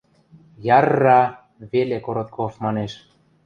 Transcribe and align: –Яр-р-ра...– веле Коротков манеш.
–Яр-р-ра...– 0.77 1.19
веле 1.71 1.97
Коротков 2.05 2.53
манеш. 2.63 2.93